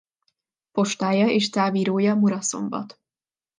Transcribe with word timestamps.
Postája 0.71 1.27
és 1.27 1.49
távirója 1.49 2.15
Muraszombat. 2.15 2.99